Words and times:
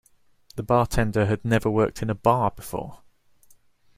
The 0.55 0.63
bartender 0.63 1.27
had 1.27 1.45
never 1.45 1.69
worked 1.69 2.01
in 2.01 2.09
a 2.09 2.15
bar 2.15 2.49
before 2.49 3.03